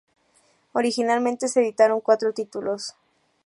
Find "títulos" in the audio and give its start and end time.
2.33-2.95